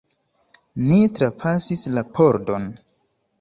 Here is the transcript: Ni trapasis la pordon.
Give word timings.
Ni 0.85 0.97
trapasis 1.19 1.85
la 1.99 2.05
pordon. 2.17 2.67